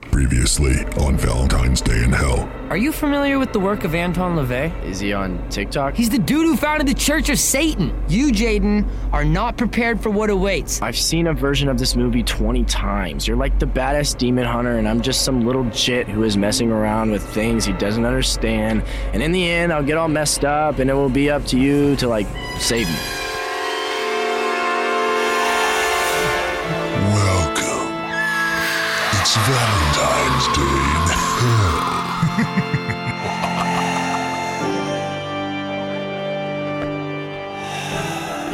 Previously 0.00 0.84
on 1.00 1.16
Valentine's 1.16 1.80
Day 1.80 2.04
in 2.04 2.12
Hell. 2.12 2.48
Are 2.70 2.76
you 2.76 2.92
familiar 2.92 3.38
with 3.38 3.52
the 3.52 3.58
work 3.58 3.82
of 3.82 3.96
Anton 3.96 4.36
LaVey? 4.36 4.84
Is 4.84 5.00
he 5.00 5.12
on 5.12 5.48
TikTok? 5.50 5.94
He's 5.94 6.08
the 6.08 6.20
dude 6.20 6.46
who 6.46 6.56
founded 6.56 6.86
the 6.86 6.94
Church 6.94 7.28
of 7.30 7.38
Satan. 7.38 8.00
You, 8.08 8.30
Jaden, 8.30 8.88
are 9.12 9.24
not 9.24 9.56
prepared 9.56 10.00
for 10.00 10.10
what 10.10 10.30
awaits. 10.30 10.80
I've 10.82 10.96
seen 10.96 11.26
a 11.26 11.34
version 11.34 11.68
of 11.68 11.78
this 11.78 11.96
movie 11.96 12.22
20 12.22 12.64
times. 12.64 13.26
You're 13.26 13.36
like 13.36 13.58
the 13.58 13.66
badass 13.66 14.16
demon 14.16 14.44
hunter, 14.44 14.78
and 14.78 14.88
I'm 14.88 15.00
just 15.00 15.24
some 15.24 15.44
little 15.44 15.64
jit 15.70 16.06
who 16.06 16.22
is 16.22 16.36
messing 16.36 16.70
around 16.70 17.10
with 17.10 17.26
things 17.30 17.64
he 17.64 17.72
doesn't 17.72 18.04
understand. 18.04 18.84
And 19.12 19.20
in 19.20 19.32
the 19.32 19.48
end, 19.48 19.72
I'll 19.72 19.82
get 19.82 19.98
all 19.98 20.08
messed 20.08 20.44
up, 20.44 20.78
and 20.78 20.88
it 20.88 20.94
will 20.94 21.08
be 21.08 21.28
up 21.28 21.44
to 21.46 21.58
you 21.58 21.96
to, 21.96 22.06
like, 22.06 22.28
save 22.58 22.88
me. 22.88 23.27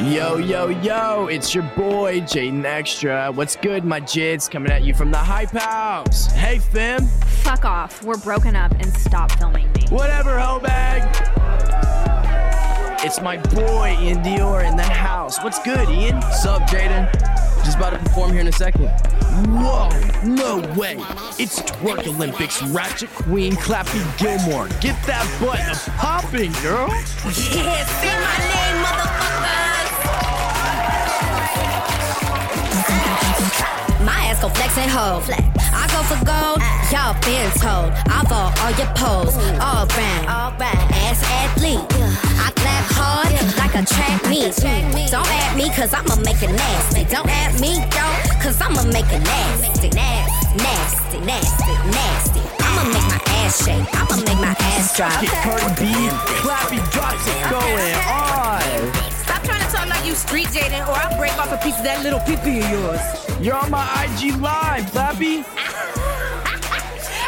Yo, 0.05 0.37
yo, 0.37 0.69
yo, 0.69 1.29
it's 1.29 1.55
your 1.55 1.65
boy, 1.75 2.21
Jaden 2.21 2.63
Extra. 2.67 3.33
What's 3.33 3.57
good, 3.57 3.87
my 3.87 4.03
jits? 4.03 4.51
Coming 4.51 4.71
at 4.71 4.85
you 4.85 4.93
from 4.93 5.11
the 5.11 5.17
Hype 5.17 5.53
House. 5.53 6.31
Hey, 6.33 6.59
Fim. 6.59 7.07
Fuck 7.07 7.65
off. 7.65 8.05
We're 8.05 8.19
broken 8.19 8.55
up 8.55 8.71
and 8.73 8.95
stop 8.99 9.33
filming 9.33 9.73
me. 9.73 9.87
Whatever, 9.89 10.39
hoe 10.39 10.61
bag. 10.61 11.03
It's 13.03 13.23
my 13.23 13.39
boy, 13.39 13.97
Ian 13.99 14.23
Dior, 14.23 14.69
in 14.69 14.77
the 14.77 14.83
house. 14.83 15.43
What's 15.43 15.59
good, 15.63 15.89
Ian? 15.89 16.21
Sup, 16.21 16.61
Jaden? 16.65 17.11
Just 17.65 17.79
about 17.79 17.95
to 17.95 17.99
perform 17.99 18.33
here 18.33 18.43
in 18.43 18.49
a 18.49 18.53
second. 18.53 18.89
Whoa, 19.49 19.89
no 20.23 20.59
way. 20.77 20.97
It's 21.39 21.63
Twerk 21.63 22.07
Olympics, 22.07 22.63
Ratchet 22.63 23.09
Queen, 23.09 23.55
Clappy 23.55 24.05
Gilmore. 24.19 24.69
Get 24.83 25.03
that 25.07 25.27
butt 25.41 25.61
popping, 25.97 26.53
girl. 26.61 26.89
Yeah, 27.55 27.85
say 27.87 28.13
my 28.21 28.39
name, 28.53 28.85
motherfuckers. 28.85 29.64
My 34.05 34.29
ass 34.29 34.41
go 34.41 34.49
flex 34.49 34.77
and 34.79 34.91
hold. 34.91 35.25
I 35.31 35.89
go 35.89 36.01
for 36.05 36.21
gold, 36.25 36.61
y'all 36.93 37.17
been 37.25 37.51
told. 37.57 37.93
I 38.13 38.21
vote 38.29 38.53
all 38.61 38.73
your 38.77 38.91
pose, 38.95 39.35
all 39.61 39.87
round. 39.87 40.27
Ass 41.05 41.23
athlete. 41.25 41.81
I 42.39 42.51
clap 42.55 42.85
hard 42.93 43.33
like 43.57 43.75
a 43.75 43.85
track 43.85 44.21
meet. 44.29 44.57
Don't 45.11 45.27
at 45.27 45.57
me, 45.57 45.71
cause 45.71 45.93
I'ma 45.95 46.17
make 46.17 46.43
it 46.43 46.51
nasty. 46.51 47.05
Don't 47.05 47.29
at 47.29 47.59
me, 47.61 47.81
though, 47.91 48.15
cause 48.43 48.61
I'ma 48.61 48.83
make 48.93 49.09
it 49.13 49.23
nasty. 49.23 49.91
Nasty, 49.91 50.57
nasty, 50.57 51.19
nasty, 51.25 51.75
nasty. 51.91 52.43
I'ma 52.61 52.85
make 52.93 53.07
my 53.09 53.21
ass 53.41 53.65
shake. 53.65 53.89
I'ma 53.95 54.17
make 54.25 54.41
my 54.41 54.55
ass 54.75 54.97
drop. 54.97 55.21
Get 55.21 55.31
Cardi 55.43 55.69
B, 55.81 55.93
Clappy 56.43 56.79
drops 56.93 57.27
it 57.27 57.41
going 57.51 57.95
on. 58.09 59.04
You 60.15 60.21
street 60.21 60.47
Jaden, 60.49 60.87
or 60.87 60.93
I'll 60.93 61.17
break 61.19 61.37
off 61.39 61.51
a 61.51 61.57
piece 61.59 61.77
of 61.79 61.85
that 61.85 62.03
little 62.03 62.21
pee 62.21 62.35
of 62.35 62.47
yours. 62.47 63.01
You're 63.41 63.57
on 63.57 63.71
my 63.71 63.85
IG 64.05 64.37
live, 64.41 64.85
Clappy. 64.93 65.45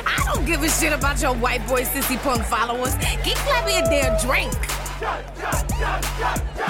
I 0.07 0.33
don't 0.33 0.47
give 0.47 0.63
a 0.63 0.69
shit 0.69 0.93
about 0.93 1.21
your 1.21 1.35
white 1.35 1.67
boy 1.67 1.83
sissy 1.83 2.17
punk 2.19 2.45
followers. 2.45 2.95
Get 3.25 3.37
Clappy 3.43 3.79
a 3.79 3.91
damn 3.91 4.15
drink. 4.21 4.55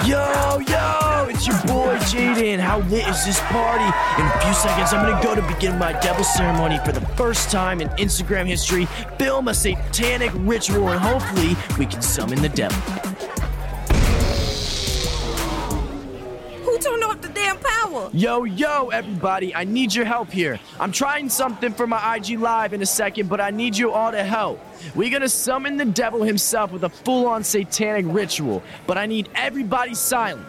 Yo, 0.05 0.59
yo, 0.59 1.27
it's 1.29 1.45
your 1.45 1.59
boy 1.63 1.95
Jaden. 2.09 2.59
How 2.59 2.79
lit 2.79 3.07
is 3.07 3.25
this 3.25 3.39
party? 3.41 3.85
In 4.19 4.25
a 4.25 4.41
few 4.41 4.53
seconds, 4.53 4.93
I'm 4.93 5.05
gonna 5.05 5.23
go 5.23 5.35
to 5.35 5.41
begin 5.53 5.77
my 5.77 5.93
devil 5.99 6.23
ceremony 6.23 6.79
for 6.83 6.91
the 6.91 7.05
first 7.15 7.51
time 7.51 7.79
in 7.79 7.89
Instagram 7.89 8.47
history, 8.47 8.85
film 9.19 9.47
a 9.47 9.53
satanic 9.53 10.31
ritual, 10.35 10.89
and 10.89 10.99
hopefully 10.99 11.55
we 11.77 11.85
can 11.85 12.01
summon 12.01 12.41
the 12.41 12.49
devil. 12.49 12.77
Damn? 18.03 18.17
Yo, 18.17 18.43
yo, 18.43 18.87
everybody, 18.89 19.53
I 19.55 19.63
need 19.63 19.93
your 19.93 20.05
help 20.05 20.31
here. 20.31 20.59
I'm 20.79 20.91
trying 20.91 21.29
something 21.29 21.73
for 21.73 21.87
my 21.87 22.15
IG 22.15 22.39
Live 22.39 22.73
in 22.73 22.81
a 22.81 22.85
second, 22.85 23.29
but 23.29 23.41
I 23.41 23.51
need 23.51 23.77
you 23.77 23.91
all 23.91 24.11
to 24.11 24.23
help. 24.23 24.59
We're 24.95 25.09
gonna 25.09 25.29
summon 25.29 25.77
the 25.77 25.85
devil 25.85 26.23
himself 26.23 26.71
with 26.71 26.83
a 26.83 26.89
full 26.89 27.27
on 27.27 27.43
satanic 27.43 28.05
ritual, 28.07 28.63
but 28.85 28.97
I 28.97 29.05
need 29.05 29.29
everybody 29.35 29.93
silent. 29.93 30.45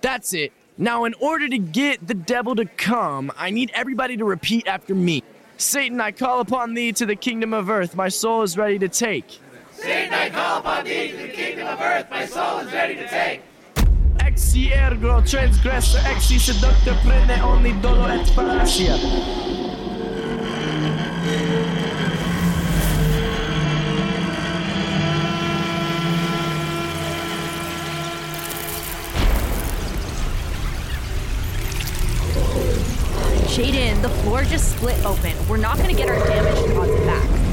That's 0.00 0.32
it. 0.34 0.52
Now, 0.76 1.04
in 1.04 1.14
order 1.20 1.48
to 1.48 1.58
get 1.58 2.06
the 2.06 2.14
devil 2.14 2.56
to 2.56 2.64
come, 2.64 3.30
I 3.36 3.50
need 3.50 3.70
everybody 3.74 4.16
to 4.16 4.24
repeat 4.24 4.66
after 4.66 4.94
me. 4.94 5.22
Satan, 5.56 6.00
I 6.00 6.10
call 6.10 6.40
upon 6.40 6.74
thee 6.74 6.92
to 6.92 7.06
the 7.06 7.14
kingdom 7.14 7.54
of 7.54 7.70
earth, 7.70 7.94
my 7.94 8.08
soul 8.08 8.42
is 8.42 8.58
ready 8.58 8.78
to 8.80 8.88
take. 8.88 9.38
Satan, 9.72 10.14
I 10.14 10.30
call 10.30 10.58
upon 10.58 10.84
thee 10.84 11.10
to 11.10 11.16
the 11.16 11.28
kingdom 11.28 11.66
of 11.66 11.80
earth. 11.80 12.08
My 12.10 12.26
soul 12.26 12.58
is 12.58 12.72
ready 12.72 12.94
to 12.94 13.08
take. 13.08 13.42
Exi 14.54 14.70
ergo 14.70 15.20
transgressor, 15.20 16.00
exi 16.06 16.38
seductor, 16.38 16.94
prende 17.02 17.40
ogni 17.42 17.74
dolo 17.80 18.06
et 18.06 18.24
fallacia. 18.34 18.94
Jaden, 33.48 34.00
the 34.02 34.08
floor 34.22 34.44
just 34.44 34.76
split 34.76 35.04
open. 35.04 35.32
We're 35.48 35.56
not 35.56 35.78
gonna 35.78 35.94
get 35.94 36.08
our 36.08 36.24
damage 36.28 36.62
deposit 36.62 37.04
back. 37.04 37.43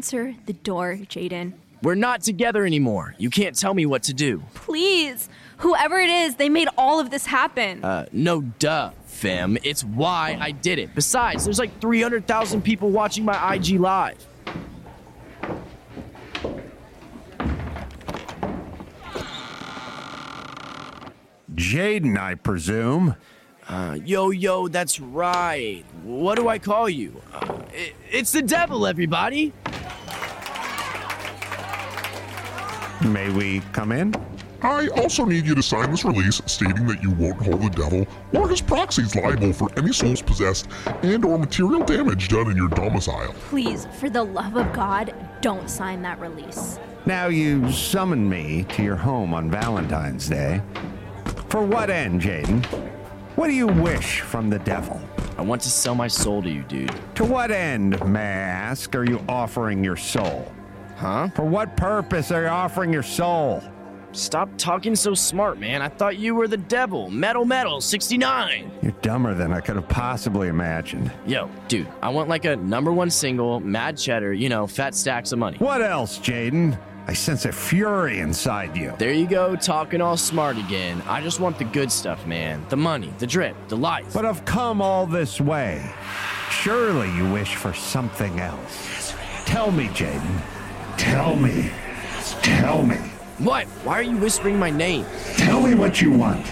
Answer 0.00 0.34
the 0.46 0.54
door, 0.54 0.94
Jaden. 0.94 1.52
We're 1.82 1.94
not 1.94 2.22
together 2.22 2.64
anymore. 2.64 3.14
You 3.18 3.28
can't 3.28 3.54
tell 3.54 3.74
me 3.74 3.84
what 3.84 4.04
to 4.04 4.14
do. 4.14 4.42
Please. 4.54 5.28
Whoever 5.58 5.98
it 5.98 6.08
is, 6.08 6.36
they 6.36 6.48
made 6.48 6.68
all 6.78 7.00
of 7.00 7.10
this 7.10 7.26
happen. 7.26 7.84
Uh, 7.84 8.06
no 8.10 8.40
duh, 8.40 8.92
fam. 9.04 9.58
It's 9.62 9.84
why 9.84 10.38
I 10.40 10.52
did 10.52 10.78
it. 10.78 10.94
Besides, 10.94 11.44
there's 11.44 11.58
like 11.58 11.82
300,000 11.82 12.62
people 12.62 12.88
watching 12.88 13.26
my 13.26 13.54
IG 13.54 13.78
live. 13.78 14.26
Jaden, 21.54 22.16
I 22.16 22.36
presume. 22.36 23.16
Uh, 23.70 23.96
yo, 24.04 24.30
yo, 24.30 24.66
that's 24.66 24.98
right. 24.98 25.84
What 26.02 26.34
do 26.34 26.48
I 26.48 26.58
call 26.58 26.88
you? 26.88 27.22
Uh, 27.32 27.62
i 27.72 27.92
it's 28.10 28.32
the 28.32 28.42
devil, 28.42 28.84
everybody. 28.84 29.52
May 33.06 33.30
we 33.30 33.60
come 33.72 33.92
in? 33.92 34.14
I 34.62 34.88
also 34.88 35.24
need 35.24 35.46
you 35.46 35.54
to 35.54 35.62
sign 35.62 35.90
this 35.90 36.04
release 36.04 36.42
stating 36.44 36.86
that 36.86 37.02
you 37.02 37.10
won't 37.12 37.40
hold 37.40 37.62
the 37.62 37.70
devil 37.70 38.06
or 38.34 38.46
his 38.46 38.60
proxies 38.60 39.16
liable 39.16 39.54
for 39.54 39.70
any 39.78 39.90
souls 39.90 40.20
possessed 40.20 40.68
and 41.02 41.24
or 41.24 41.38
material 41.38 41.82
damage 41.82 42.28
done 42.28 42.50
in 42.50 42.58
your 42.58 42.68
domicile. 42.68 43.32
Please, 43.48 43.86
for 43.98 44.10
the 44.10 44.22
love 44.22 44.56
of 44.56 44.70
God, 44.74 45.14
don't 45.40 45.70
sign 45.70 46.02
that 46.02 46.20
release. 46.20 46.78
Now 47.06 47.28
you 47.28 47.72
summon 47.72 48.28
me 48.28 48.66
to 48.74 48.82
your 48.82 48.96
home 48.96 49.32
on 49.32 49.50
Valentine's 49.50 50.28
Day. 50.28 50.60
For 51.48 51.64
what 51.64 51.88
end, 51.88 52.20
Jaden? 52.20 52.62
What 53.36 53.46
do 53.46 53.54
you 53.54 53.66
wish 53.66 54.20
from 54.20 54.50
the 54.50 54.58
devil? 54.58 55.00
I 55.38 55.42
want 55.42 55.62
to 55.62 55.70
sell 55.70 55.94
my 55.94 56.08
soul 56.08 56.42
to 56.42 56.50
you, 56.50 56.64
dude. 56.64 56.94
To 57.14 57.24
what 57.24 57.50
end, 57.50 57.98
may 58.04 58.20
I 58.20 58.24
ask, 58.24 58.94
are 58.94 59.04
you 59.04 59.24
offering 59.26 59.82
your 59.82 59.96
soul? 59.96 60.52
Huh? 61.00 61.28
For 61.30 61.46
what 61.46 61.78
purpose 61.78 62.30
are 62.30 62.42
you 62.42 62.48
offering 62.48 62.92
your 62.92 63.02
soul? 63.02 63.62
Stop 64.12 64.50
talking 64.58 64.94
so 64.94 65.14
smart, 65.14 65.58
man. 65.58 65.80
I 65.80 65.88
thought 65.88 66.18
you 66.18 66.34
were 66.34 66.46
the 66.46 66.58
devil. 66.58 67.08
Metal 67.08 67.46
Metal 67.46 67.80
69. 67.80 68.70
You're 68.82 68.92
dumber 69.00 69.32
than 69.32 69.50
I 69.50 69.60
could 69.60 69.76
have 69.76 69.88
possibly 69.88 70.48
imagined. 70.48 71.10
Yo, 71.26 71.48
dude, 71.68 71.88
I 72.02 72.10
want 72.10 72.28
like 72.28 72.44
a 72.44 72.56
number 72.56 72.92
one 72.92 73.08
single, 73.08 73.60
mad 73.60 73.96
cheddar, 73.96 74.34
you 74.34 74.50
know, 74.50 74.66
fat 74.66 74.94
stacks 74.94 75.32
of 75.32 75.38
money. 75.38 75.56
What 75.56 75.80
else, 75.80 76.18
Jaden? 76.18 76.78
I 77.06 77.14
sense 77.14 77.46
a 77.46 77.52
fury 77.52 78.18
inside 78.18 78.76
you. 78.76 78.92
There 78.98 79.14
you 79.14 79.26
go, 79.26 79.56
talking 79.56 80.02
all 80.02 80.18
smart 80.18 80.58
again. 80.58 81.02
I 81.06 81.22
just 81.22 81.40
want 81.40 81.56
the 81.56 81.64
good 81.64 81.90
stuff, 81.90 82.26
man. 82.26 82.62
The 82.68 82.76
money, 82.76 83.10
the 83.16 83.26
drip, 83.26 83.56
the 83.68 83.76
life. 83.78 84.12
But 84.12 84.26
I've 84.26 84.44
come 84.44 84.82
all 84.82 85.06
this 85.06 85.40
way. 85.40 85.94
Surely 86.50 87.10
you 87.16 87.32
wish 87.32 87.54
for 87.54 87.72
something 87.72 88.38
else. 88.38 89.14
Tell 89.46 89.72
me, 89.72 89.86
Jaden. 89.86 90.59
Tell 91.00 91.34
me. 91.34 91.70
Tell 92.42 92.82
me. 92.82 92.96
What? 93.38 93.66
Why 93.84 93.94
are 93.94 94.02
you 94.02 94.18
whispering 94.18 94.58
my 94.58 94.68
name? 94.68 95.06
Tell 95.38 95.62
me 95.62 95.74
what 95.74 96.02
you 96.02 96.12
want. 96.12 96.44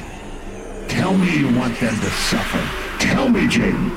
Tell 0.88 1.16
me 1.18 1.38
you 1.38 1.54
want 1.54 1.78
them 1.78 1.94
to 1.94 2.10
suffer. 2.10 2.98
Tell 2.98 3.28
me, 3.28 3.40
Jaden. 3.40 3.94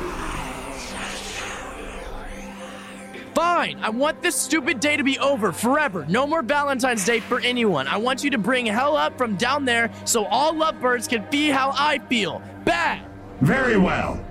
Fine, 3.33 3.79
I 3.81 3.89
want 3.91 4.21
this 4.21 4.35
stupid 4.35 4.81
day 4.81 4.97
to 4.97 5.03
be 5.05 5.17
over 5.19 5.53
forever. 5.53 6.05
No 6.09 6.27
more 6.27 6.41
Valentine's 6.41 7.05
Day 7.05 7.21
for 7.21 7.39
anyone. 7.39 7.87
I 7.87 7.95
want 7.95 8.21
you 8.21 8.29
to 8.31 8.37
bring 8.37 8.65
hell 8.65 8.97
up 8.97 9.17
from 9.17 9.37
down 9.37 9.63
there 9.63 9.89
so 10.03 10.25
all 10.25 10.53
lovebirds 10.53 11.07
can 11.07 11.25
feel 11.27 11.55
how 11.55 11.71
I 11.77 11.99
feel. 12.09 12.41
Bad. 12.65 13.05
Very 13.39 13.77
well. 13.77 14.21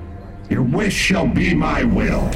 Your 0.51 0.65
wish 0.65 0.93
shall 0.93 1.27
be 1.27 1.55
my 1.55 1.83
will. 1.83 2.31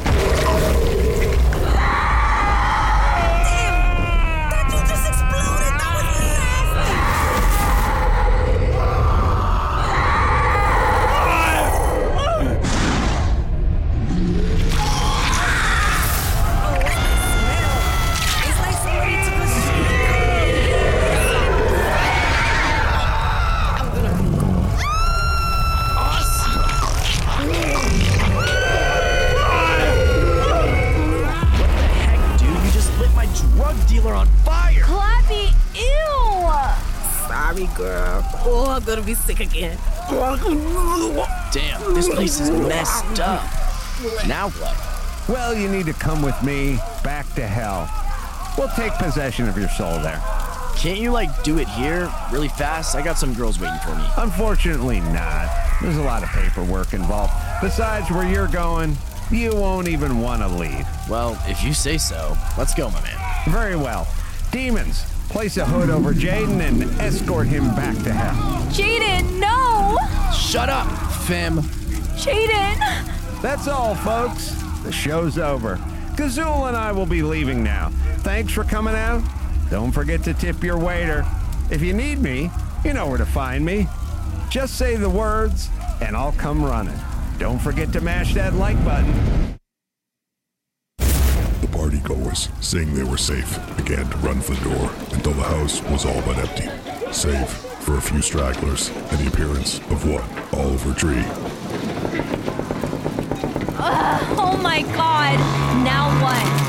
Girl. 37.75 38.23
Oh, 38.45 38.67
I'm 38.71 38.83
gonna 38.85 39.03
be 39.03 39.15
sick 39.15 39.41
again. 39.41 39.79
Damn, 40.09 41.95
this 41.95 42.09
place 42.09 42.41
is 42.41 42.51
messed 42.51 43.21
up. 43.21 43.43
Now 44.27 44.51
what? 44.51 45.29
Well, 45.29 45.55
you 45.55 45.69
need 45.69 45.87
to 45.87 45.95
come 45.95 46.23
with 46.23 46.41
me 46.43 46.79
back 47.03 47.33
to 47.35 47.47
hell. 47.47 47.89
We'll 48.59 48.69
take 48.77 48.93
possession 48.95 49.49
of 49.49 49.57
your 49.57 49.69
soul 49.71 49.99
there. 50.01 50.23
Can't 50.77 50.99
you 50.99 51.13
like 51.13 51.43
do 51.43 51.59
it 51.59 51.69
here 51.69 52.13
really 52.31 52.49
fast? 52.49 52.95
I 52.95 53.03
got 53.03 53.17
some 53.17 53.33
girls 53.33 53.59
waiting 53.59 53.79
for 53.81 53.95
me. 53.95 54.05
Unfortunately, 54.19 55.01
not. 55.01 55.49
There's 55.81 55.97
a 55.97 56.03
lot 56.03 56.23
of 56.23 56.29
paperwork 56.31 56.93
involved. 56.93 57.33
Besides, 57.63 58.11
where 58.11 58.29
you're 58.29 58.49
going, 58.49 58.97
you 59.31 59.55
won't 59.55 59.89
even 59.89 60.21
want 60.21 60.43
to 60.43 60.49
leave. 60.49 60.87
Well, 61.09 61.41
if 61.47 61.63
you 61.65 61.73
say 61.73 61.97
so, 61.97 62.37
let's 62.59 62.75
go, 62.75 62.91
my 62.91 63.01
man. 63.01 63.19
Very 63.49 63.77
well. 63.77 64.07
Demons, 64.51 65.05
place 65.29 65.57
a 65.57 65.65
hood 65.65 65.91
over 65.91 66.13
Jaden 66.13 66.61
and 66.61 66.83
escort 67.01 67.47
him 67.47 67.65
back 67.75 67.97
to 68.05 68.13
hell. 68.13 68.35
Jaden, 68.73 69.41
no! 69.41 69.97
Shut 70.33 70.69
up, 70.69 70.87
Fem. 71.25 71.59
Jaden! 72.17 73.43
That's 73.43 73.69
all, 73.69 73.95
folks. 73.95 74.51
The 74.83 74.93
show's 74.93 75.39
over. 75.39 75.77
Gazul 76.17 76.69
and 76.69 76.77
I 76.77 76.93
will 76.93 77.07
be 77.07 77.23
leaving 77.23 77.65
now. 77.65 77.91
Thanks 78.19 78.53
for 78.53 78.65
coming 78.65 78.95
out. 78.95 79.23
Don't 79.71 79.93
forget 79.93 80.23
to 80.25 80.35
tip 80.35 80.63
your 80.63 80.79
waiter. 80.79 81.27
If 81.71 81.83
you 81.83 81.93
need 81.93 82.21
me, 82.21 82.51
you 82.85 82.93
know 82.93 83.09
where 83.09 83.19
to 83.19 83.27
find 83.27 83.65
me. 83.65 83.89
Just 84.51 84.77
say 84.77 84.97
the 84.97 85.11
words, 85.11 85.69
and 86.01 86.17
I'll 86.17 86.33
come 86.33 86.65
running. 86.65 86.99
Don't 87.39 87.59
forget 87.59 87.93
to 87.95 88.01
mash 88.01 88.35
that 88.35 88.55
like 88.55 88.83
button. 88.85 89.59
Seeing 92.61 92.95
they 92.95 93.05
were 93.05 93.17
safe, 93.17 93.59
began 93.77 94.09
to 94.11 94.17
run 94.19 94.41
for 94.41 94.55
the 94.55 94.65
door 94.65 94.91
until 95.13 95.33
the 95.33 95.43
house 95.43 95.83
was 95.85 96.05
all 96.05 96.21
but 96.23 96.39
empty, 96.39 96.69
save 97.13 97.49
for 97.49 97.97
a 97.97 98.01
few 98.01 98.21
stragglers 98.21 98.89
and 98.89 99.19
the 99.21 99.29
appearance 99.29 99.79
of 99.91 100.11
one 100.11 100.25
Oliver 100.53 100.93
Tree. 100.93 101.23
Ugh, 103.79 104.37
oh 104.39 104.59
my 104.63 104.83
god! 104.83 105.39
Now 105.85 106.09
what? 106.21 106.64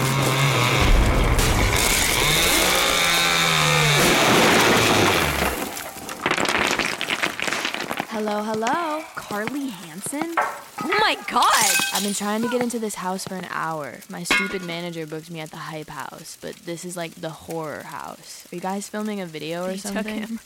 Hello, 8.16 8.42
hello. 8.44 9.04
Carly 9.16 9.68
Hansen? 9.68 10.36
Oh 10.38 10.98
my 11.02 11.18
god! 11.28 11.76
I've 11.94 12.02
been 12.02 12.14
trying 12.14 12.44
to 12.44 12.48
get 12.48 12.62
into 12.62 12.80
this 12.80 12.96
house 12.96 13.26
for 13.26 13.36
an 13.36 13.46
hour. 13.50 13.96
My 14.08 14.24
stupid 14.24 14.64
manager 14.64 15.06
booked 15.06 15.30
me 15.30 15.42
at 15.42 15.52
the 15.52 15.58
hype 15.58 15.90
house, 15.90 16.38
but 16.40 16.56
this 16.60 16.86
is 16.86 16.96
like 16.96 17.14
the 17.16 17.30
horror 17.30 17.84
house. 17.84 18.48
Are 18.50 18.56
you 18.56 18.62
guys 18.62 18.88
filming 18.88 19.20
a 19.20 19.26
video 19.26 19.66
or 19.66 19.72
They 19.72 19.78
something? 19.80 20.22
took 20.22 20.30
him. 20.30 20.40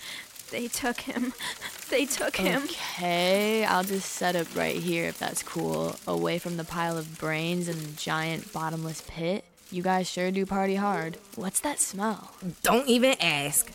They 0.50 0.68
took 0.68 1.01
him. 1.01 1.33
They 1.92 2.06
took 2.06 2.38
him. 2.38 2.63
Okay, 2.63 3.66
I'll 3.66 3.83
just 3.83 4.13
set 4.13 4.36
up 4.36 4.56
right 4.56 4.75
here 4.77 5.06
if 5.06 5.19
that's 5.19 5.44
cool, 5.44 5.95
away 6.07 6.39
from 6.39 6.57
the 6.57 6.63
pile 6.63 6.98
of 6.98 7.19
brains 7.19 7.68
and 7.68 7.80
the 7.80 7.92
giant 7.98 8.51
bottomless 8.51 9.04
pit. 9.07 9.44
You 9.71 9.83
guys 9.83 10.10
sure 10.10 10.31
do 10.31 10.45
party 10.48 10.75
hard. 10.75 11.18
What's 11.36 11.60
that 11.60 11.80
smell? 11.80 12.31
Don't 12.63 12.88
even 12.88 13.16
ask. 13.21 13.71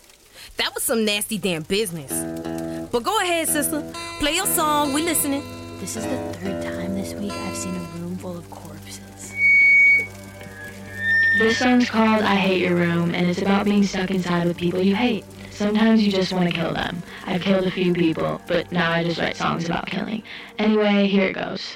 That 0.57 0.73
was 0.73 0.83
some 0.83 1.05
nasty 1.05 1.37
damn 1.37 1.63
business. 1.63 2.64
But 2.95 3.03
go 3.03 3.19
ahead, 3.19 3.49
sister. 3.49 3.83
Play 4.19 4.35
your 4.35 4.45
song. 4.45 4.93
We 4.93 5.01
listening. 5.01 5.43
This 5.81 5.97
is 5.97 6.05
the 6.05 6.17
third 6.39 6.63
time 6.63 6.95
this 6.95 7.13
week 7.13 7.33
I've 7.33 7.57
seen 7.57 7.75
a 7.75 7.79
room 7.79 8.15
full 8.15 8.37
of 8.37 8.49
corpses. 8.49 9.33
This 11.37 11.57
song's 11.57 11.89
called 11.89 12.23
I 12.23 12.35
Hate 12.35 12.61
Your 12.61 12.75
Room, 12.75 13.13
and 13.13 13.27
it's 13.27 13.41
about 13.41 13.65
being 13.65 13.83
stuck 13.83 14.11
inside 14.11 14.47
with 14.47 14.55
people 14.55 14.81
you 14.81 14.95
hate. 14.95 15.25
Sometimes 15.51 16.05
you 16.05 16.09
just 16.09 16.31
want 16.31 16.45
to 16.45 16.55
kill 16.55 16.73
them. 16.73 17.03
I've 17.25 17.41
killed 17.41 17.65
a 17.65 17.71
few 17.71 17.93
people, 17.93 18.39
but 18.47 18.71
now 18.71 18.93
I 18.93 19.03
just 19.03 19.19
write 19.19 19.35
songs 19.35 19.65
about 19.65 19.87
killing. 19.87 20.23
Anyway, 20.57 21.07
here 21.07 21.27
it 21.27 21.33
goes. 21.33 21.75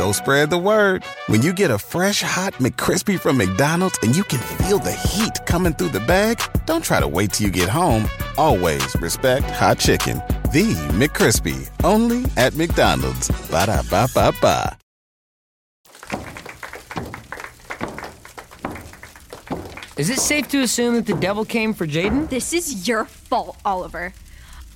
Go 0.00 0.12
spread 0.12 0.48
the 0.48 0.56
word. 0.56 1.04
When 1.26 1.42
you 1.42 1.52
get 1.52 1.70
a 1.70 1.76
fresh 1.76 2.22
hot 2.22 2.54
McCrispy 2.54 3.20
from 3.20 3.36
McDonald's 3.36 3.98
and 4.02 4.16
you 4.16 4.24
can 4.24 4.38
feel 4.56 4.78
the 4.78 4.92
heat 4.92 5.44
coming 5.44 5.74
through 5.74 5.90
the 5.90 6.00
bag, 6.00 6.40
don't 6.64 6.82
try 6.82 7.00
to 7.00 7.06
wait 7.06 7.34
till 7.34 7.46
you 7.46 7.52
get 7.52 7.68
home. 7.68 8.08
Always 8.38 8.96
respect 8.96 9.50
hot 9.50 9.78
chicken. 9.78 10.22
The 10.54 10.72
McCrispy, 10.96 11.68
only 11.84 12.24
at 12.38 12.54
McDonald's. 12.54 13.28
Ba 13.50 13.66
da 13.66 13.82
ba 13.90 14.08
ba 14.14 14.32
ba. 14.40 14.78
Is 19.98 20.08
it 20.08 20.18
safe 20.18 20.48
to 20.48 20.62
assume 20.62 20.94
that 20.94 21.04
the 21.04 21.20
devil 21.20 21.44
came 21.44 21.74
for 21.74 21.86
Jaden? 21.86 22.30
This 22.30 22.54
is 22.54 22.88
your 22.88 23.04
fault, 23.04 23.58
Oliver. 23.66 24.14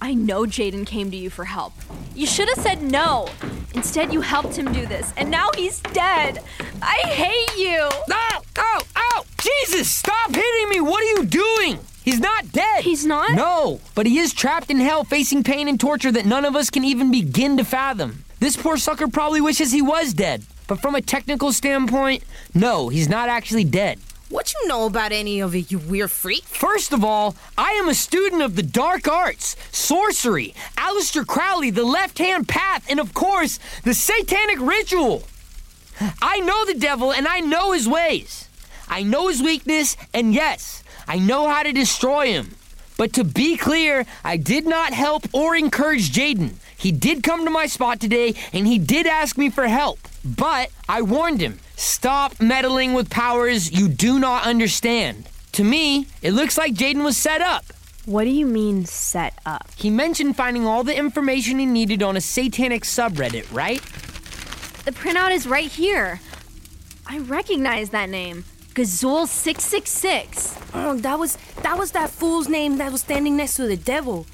I 0.04 0.12
know 0.12 0.42
Jaden 0.42 0.84
came 0.84 1.11
to 1.12 1.16
you 1.16 1.30
for 1.30 1.46
help. 1.46 1.73
You 2.14 2.26
should 2.26 2.50
have 2.50 2.58
said 2.58 2.82
no. 2.82 3.26
Instead, 3.75 4.12
you 4.12 4.20
helped 4.20 4.54
him 4.54 4.70
do 4.70 4.84
this, 4.84 5.14
and 5.16 5.30
now 5.30 5.49
he's 5.56 5.80
dead. 5.80 6.40
I 6.82 6.99
hate 7.06 7.56
you. 7.56 7.88
Ow! 8.12 8.42
Ow! 8.58 8.80
Ow! 8.96 9.25
Jesus! 9.38 9.90
Stop 9.90 10.34
hitting 10.34 10.68
me! 10.68 10.82
What 10.82 11.02
are 11.02 11.06
you 11.06 11.25
doing? 11.25 11.78
He's 12.04 12.20
not 12.20 12.52
dead. 12.52 12.84
He's 12.84 13.06
not? 13.06 13.32
No, 13.32 13.80
but 13.94 14.04
he 14.04 14.18
is 14.18 14.34
trapped 14.34 14.70
in 14.70 14.76
hell 14.76 15.04
facing 15.04 15.42
pain 15.42 15.68
and 15.68 15.80
torture 15.80 16.12
that 16.12 16.26
none 16.26 16.44
of 16.44 16.54
us 16.54 16.68
can 16.68 16.84
even 16.84 17.11
begin 17.11 17.56
to 17.56 17.64
fathom. 17.64 18.26
This 18.40 18.58
poor 18.58 18.76
sucker 18.76 19.08
probably 19.08 19.40
wishes 19.40 19.73
he 19.73 19.80
was 19.80 20.12
dead. 20.12 20.44
But 20.66 20.82
from 20.82 20.94
a 20.94 21.00
technical 21.00 21.50
standpoint, 21.50 22.25
no, 22.52 22.90
he's 22.90 23.08
not 23.08 23.30
actually 23.30 23.64
dead. 23.64 23.99
What 24.34 24.52
you 24.52 24.66
know 24.66 24.86
about 24.86 25.12
any 25.12 25.38
of 25.38 25.54
it, 25.54 25.70
you 25.70 25.78
weird 25.78 26.10
freak? 26.10 26.42
First 26.42 26.92
of 26.92 27.04
all, 27.04 27.36
I 27.56 27.70
am 27.74 27.88
a 27.88 27.94
student 27.94 28.42
of 28.42 28.56
the 28.56 28.64
dark 28.64 29.06
arts, 29.06 29.54
sorcery, 29.70 30.56
Aleister 30.76 31.24
Crowley, 31.24 31.70
the 31.70 31.84
left 31.84 32.18
hand 32.18 32.48
path, 32.48 32.84
and 32.90 32.98
of 32.98 33.14
course, 33.14 33.60
the 33.84 33.94
satanic 33.94 34.58
ritual. 34.58 35.22
I 36.20 36.40
know 36.40 36.64
the 36.64 36.74
devil 36.74 37.12
and 37.12 37.28
I 37.28 37.38
know 37.38 37.70
his 37.70 37.88
ways. 37.88 38.48
I 38.88 39.04
know 39.04 39.28
his 39.28 39.40
weakness, 39.40 39.96
and 40.12 40.34
yes, 40.34 40.82
I 41.06 41.20
know 41.20 41.48
how 41.48 41.62
to 41.62 41.70
destroy 41.72 42.32
him. 42.32 42.56
But 42.96 43.12
to 43.12 43.22
be 43.22 43.56
clear, 43.56 44.04
I 44.24 44.36
did 44.36 44.66
not 44.66 44.92
help 44.92 45.32
or 45.32 45.54
encourage 45.54 46.10
Jaden. 46.10 46.54
He 46.84 46.92
did 46.92 47.22
come 47.22 47.46
to 47.46 47.50
my 47.50 47.64
spot 47.64 47.98
today 47.98 48.34
and 48.52 48.66
he 48.66 48.78
did 48.78 49.06
ask 49.06 49.38
me 49.38 49.48
for 49.48 49.66
help. 49.66 49.98
But 50.22 50.68
I 50.86 51.00
warned 51.00 51.40
him 51.40 51.58
stop 51.76 52.38
meddling 52.42 52.92
with 52.92 53.08
powers 53.08 53.72
you 53.72 53.88
do 53.88 54.18
not 54.18 54.44
understand. 54.44 55.30
To 55.52 55.64
me, 55.64 56.08
it 56.20 56.32
looks 56.32 56.58
like 56.58 56.74
Jaden 56.74 57.02
was 57.02 57.16
set 57.16 57.40
up. 57.40 57.64
What 58.04 58.24
do 58.24 58.30
you 58.30 58.44
mean, 58.44 58.84
set 58.84 59.32
up? 59.46 59.66
He 59.78 59.88
mentioned 59.88 60.36
finding 60.36 60.66
all 60.66 60.84
the 60.84 60.94
information 60.94 61.58
he 61.58 61.64
needed 61.64 62.02
on 62.02 62.18
a 62.18 62.20
satanic 62.20 62.82
subreddit, 62.82 63.50
right? 63.50 63.80
The 64.84 64.92
printout 64.92 65.30
is 65.30 65.46
right 65.46 65.72
here. 65.72 66.20
I 67.06 67.20
recognize 67.20 67.88
that 67.90 68.10
name. 68.10 68.44
Gazul 68.74 69.26
666. 69.26 70.58
Oh, 70.74 70.96
that 70.98 71.18
was 71.18 71.38
that 71.62 71.78
was 71.78 71.92
that 71.92 72.10
fool's 72.10 72.48
name 72.48 72.76
that 72.76 72.92
was 72.92 73.00
standing 73.00 73.38
next 73.38 73.56
to 73.56 73.66
the 73.66 73.78
devil. 73.78 74.26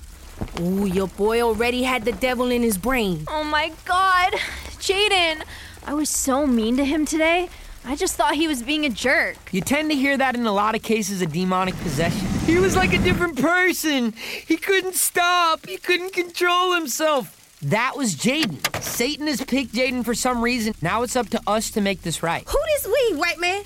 Ooh, 0.61 0.87
your 0.87 1.09
boy 1.09 1.41
already 1.41 1.83
had 1.83 2.05
the 2.05 2.13
devil 2.13 2.51
in 2.51 2.63
his 2.63 2.79
brain. 2.79 3.25
Oh 3.29 3.45
my 3.45 3.73
god. 3.85 4.33
Jaden, 4.79 5.43
I 5.87 5.95
was 5.95 6.11
so 6.11 6.47
mean 6.47 6.77
to 6.77 6.85
him 6.85 7.07
today. 7.07 7.49
I 7.85 7.97
just 7.97 8.15
thought 8.15 8.35
he 8.35 8.47
was 8.47 8.63
being 8.63 8.85
a 8.85 8.91
jerk. 8.91 9.37
You 9.53 9.63
tend 9.63 9.91
to 9.91 9.97
hear 9.97 10.17
that 10.19 10.35
in 10.35 10.47
a 10.47 10.53
lot 10.53 10.75
of 10.75 10.83
cases 10.83 11.23
of 11.23 11.33
demonic 11.33 11.75
possession. 11.79 12.27
He 12.45 12.59
was 12.59 12.77
like 12.77 12.93
a 12.93 12.99
different 12.99 13.41
person. 13.41 14.13
He 14.47 14.57
couldn't 14.57 14.95
stop, 14.95 15.67
he 15.67 15.79
couldn't 15.79 16.13
control 16.13 16.75
himself. 16.75 17.37
That 17.63 17.97
was 17.97 18.15
Jaden. 18.15 18.83
Satan 18.83 19.27
has 19.27 19.43
picked 19.43 19.75
Jaden 19.75 20.05
for 20.05 20.15
some 20.15 20.43
reason. 20.43 20.75
Now 20.81 21.03
it's 21.03 21.17
up 21.17 21.29
to 21.31 21.41
us 21.47 21.71
to 21.73 21.81
make 21.81 22.03
this 22.03 22.23
right. 22.23 22.47
Who 22.49 22.59
this 22.75 22.87
we, 22.87 23.17
white 23.17 23.39
man? 23.39 23.63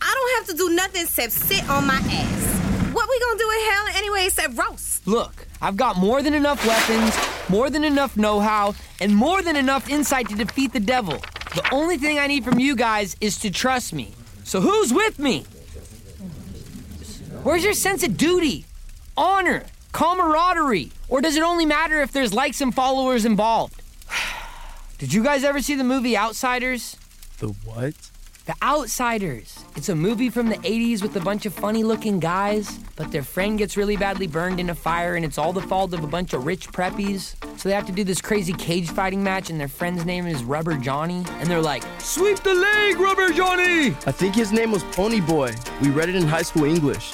I 0.00 0.14
don't 0.14 0.48
have 0.48 0.56
to 0.56 0.62
do 0.62 0.74
nothing 0.74 1.02
except 1.02 1.32
sit 1.32 1.68
on 1.68 1.86
my 1.86 1.96
ass. 1.96 2.57
What 3.18 3.36
we 3.36 3.44
gonna 3.44 3.52
do 3.52 3.60
in 3.60 3.70
hell 3.70 3.86
anyway 3.96 4.26
except 4.26 4.56
roast? 4.56 5.06
Look, 5.06 5.46
I've 5.60 5.76
got 5.76 5.96
more 5.96 6.22
than 6.22 6.34
enough 6.34 6.64
weapons, 6.64 7.16
more 7.48 7.68
than 7.68 7.82
enough 7.82 8.16
know 8.16 8.38
how, 8.38 8.74
and 9.00 9.14
more 9.14 9.42
than 9.42 9.56
enough 9.56 9.88
insight 9.88 10.28
to 10.28 10.36
defeat 10.36 10.72
the 10.72 10.80
devil. 10.80 11.18
The 11.54 11.68
only 11.72 11.96
thing 11.96 12.18
I 12.18 12.28
need 12.28 12.44
from 12.44 12.60
you 12.60 12.76
guys 12.76 13.16
is 13.20 13.38
to 13.40 13.50
trust 13.50 13.92
me. 13.92 14.12
So 14.44 14.60
who's 14.60 14.92
with 14.92 15.18
me? 15.18 15.46
Where's 17.42 17.64
your 17.64 17.72
sense 17.72 18.02
of 18.04 18.16
duty, 18.16 18.66
honor, 19.16 19.64
camaraderie? 19.92 20.92
Or 21.08 21.20
does 21.20 21.36
it 21.36 21.42
only 21.42 21.66
matter 21.66 22.00
if 22.02 22.12
there's 22.12 22.32
likes 22.32 22.60
and 22.60 22.72
followers 22.74 23.24
involved? 23.24 23.82
Did 24.98 25.12
you 25.12 25.24
guys 25.24 25.42
ever 25.42 25.60
see 25.60 25.74
the 25.74 25.84
movie 25.84 26.16
Outsiders? 26.16 26.96
The 27.38 27.48
what? 27.48 27.94
The 28.48 28.56
Outsiders. 28.62 29.62
It's 29.76 29.90
a 29.90 29.94
movie 29.94 30.30
from 30.30 30.48
the 30.48 30.56
80s 30.56 31.02
with 31.02 31.14
a 31.16 31.20
bunch 31.20 31.44
of 31.44 31.52
funny 31.52 31.84
looking 31.84 32.18
guys, 32.18 32.78
but 32.96 33.12
their 33.12 33.22
friend 33.22 33.58
gets 33.58 33.76
really 33.76 33.98
badly 33.98 34.26
burned 34.26 34.58
in 34.58 34.70
a 34.70 34.74
fire, 34.74 35.16
and 35.16 35.24
it's 35.26 35.36
all 35.36 35.52
the 35.52 35.60
fault 35.60 35.92
of 35.92 36.02
a 36.02 36.06
bunch 36.06 36.32
of 36.32 36.46
rich 36.46 36.66
preppies. 36.68 37.34
So 37.58 37.68
they 37.68 37.74
have 37.74 37.84
to 37.88 37.92
do 37.92 38.04
this 38.04 38.22
crazy 38.22 38.54
cage 38.54 38.88
fighting 38.88 39.22
match, 39.22 39.50
and 39.50 39.60
their 39.60 39.68
friend's 39.68 40.06
name 40.06 40.26
is 40.26 40.42
Rubber 40.44 40.78
Johnny. 40.78 41.26
And 41.40 41.50
they're 41.50 41.60
like, 41.60 41.82
Sweep 41.98 42.38
the 42.38 42.54
leg, 42.54 42.98
Rubber 42.98 43.34
Johnny! 43.34 43.88
I 44.06 44.12
think 44.12 44.34
his 44.34 44.50
name 44.50 44.72
was 44.72 44.82
Pony 44.82 45.20
Boy. 45.20 45.52
We 45.82 45.90
read 45.90 46.08
it 46.08 46.14
in 46.14 46.22
high 46.22 46.40
school 46.40 46.64
English. 46.64 47.12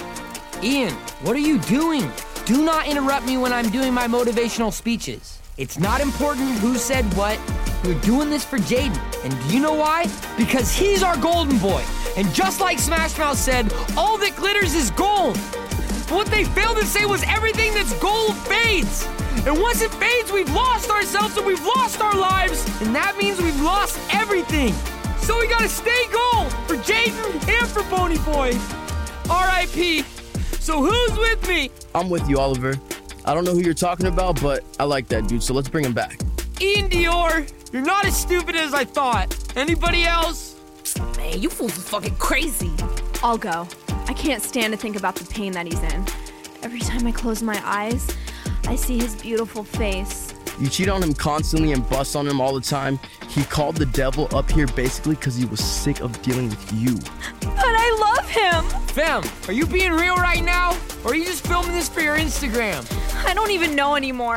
Ian, 0.62 0.94
what 1.22 1.34
are 1.34 1.40
you 1.40 1.58
doing? 1.62 2.08
Do 2.44 2.64
not 2.64 2.86
interrupt 2.86 3.26
me 3.26 3.38
when 3.38 3.52
I'm 3.52 3.70
doing 3.70 3.92
my 3.92 4.06
motivational 4.06 4.72
speeches. 4.72 5.40
It's 5.56 5.80
not 5.80 6.00
important 6.00 6.50
who 6.58 6.76
said 6.76 7.04
what, 7.14 7.40
We're 7.84 8.00
doing 8.00 8.30
this 8.30 8.44
for 8.44 8.56
Jaden. 8.56 8.98
And 9.24 9.48
do 9.48 9.54
you 9.54 9.60
know 9.60 9.74
why? 9.74 10.06
Because 10.38 10.72
he's 10.74 11.02
our 11.02 11.18
golden 11.18 11.58
boy. 11.58 11.84
And 12.16 12.32
just 12.32 12.60
like 12.60 12.78
Smash 12.78 13.18
Mouth 13.18 13.36
said, 13.36 13.70
all 13.94 14.16
that 14.18 14.36
glitters 14.36 14.74
is 14.74 14.90
gold. 14.92 15.34
But 15.34 16.12
what 16.12 16.26
they 16.28 16.44
failed 16.44 16.78
to 16.78 16.86
say 16.86 17.04
was 17.04 17.22
everything 17.24 17.74
that's 17.74 17.92
gold 17.98 18.36
fades. 18.36 19.06
And 19.46 19.60
once 19.60 19.82
it 19.82 19.90
fades, 19.92 20.32
we've 20.32 20.50
lost 20.52 20.90
ourselves 20.90 21.36
and 21.36 21.46
we've 21.46 21.64
lost 21.76 22.00
our 22.00 22.14
lives. 22.14 22.64
And 22.80 22.94
that 22.94 23.18
means 23.18 23.40
we've 23.42 23.60
lost 23.60 23.98
everything. 24.14 24.72
So 25.18 25.38
we 25.38 25.46
gotta 25.48 25.68
stay 25.68 26.06
gold 26.10 26.52
for 26.66 26.76
Jaden 26.76 27.48
and 27.48 27.68
for 27.68 27.82
Pony 27.84 28.16
Boy. 28.18 28.58
R.I.P. 29.28 30.02
So 30.60 30.82
who's 30.82 31.18
with 31.18 31.46
me? 31.48 31.70
I'm 31.94 32.08
with 32.08 32.28
you, 32.30 32.38
Oliver. 32.38 32.74
I 33.26 33.34
don't 33.34 33.44
know 33.44 33.52
who 33.52 33.60
you're 33.60 33.74
talking 33.74 34.06
about, 34.06 34.40
but 34.40 34.64
I 34.80 34.84
like 34.84 35.08
that 35.08 35.26
dude, 35.26 35.42
so 35.42 35.52
let's 35.52 35.68
bring 35.68 35.84
him 35.84 35.92
back. 35.94 36.20
Ian 36.60 36.88
Dior, 36.88 37.50
you're 37.74 37.82
not 37.82 38.06
as 38.06 38.16
stupid 38.16 38.54
as 38.54 38.72
I 38.72 38.84
thought. 38.84 39.36
Anybody 39.56 40.04
else? 40.04 40.54
Man, 41.16 41.42
you 41.42 41.50
fools 41.50 41.76
are 41.76 41.80
fucking 41.80 42.14
crazy. 42.16 42.70
I'll 43.20 43.36
go. 43.36 43.66
I 44.06 44.12
can't 44.12 44.44
stand 44.44 44.72
to 44.72 44.76
think 44.76 44.94
about 44.94 45.16
the 45.16 45.24
pain 45.24 45.50
that 45.54 45.66
he's 45.66 45.82
in. 45.82 46.06
Every 46.62 46.78
time 46.78 47.04
I 47.04 47.10
close 47.10 47.42
my 47.42 47.60
eyes, 47.64 48.16
I 48.68 48.76
see 48.76 48.96
his 48.96 49.16
beautiful 49.16 49.64
face. 49.64 50.32
You 50.60 50.68
cheat 50.68 50.88
on 50.88 51.02
him 51.02 51.14
constantly 51.14 51.72
and 51.72 51.88
bust 51.90 52.14
on 52.14 52.28
him 52.28 52.40
all 52.40 52.54
the 52.54 52.60
time. 52.60 53.00
He 53.28 53.42
called 53.42 53.76
the 53.76 53.86
devil 53.86 54.28
up 54.36 54.48
here 54.52 54.68
basically 54.68 55.16
because 55.16 55.34
he 55.34 55.44
was 55.44 55.58
sick 55.58 56.00
of 56.00 56.22
dealing 56.22 56.50
with 56.50 56.72
you. 56.72 56.94
But 57.40 57.56
I 57.58 58.14
love 58.14 58.30
him! 58.30 58.80
Fam, 58.86 59.24
are 59.48 59.52
you 59.52 59.66
being 59.66 59.90
real 59.90 60.14
right 60.14 60.44
now? 60.44 60.78
Or 61.04 61.10
are 61.10 61.16
you 61.16 61.24
just 61.24 61.44
filming 61.44 61.72
this 61.72 61.88
for 61.88 62.02
your 62.02 62.16
Instagram? 62.16 62.86
I 63.26 63.34
don't 63.34 63.50
even 63.50 63.74
know 63.74 63.96
anymore. 63.96 64.36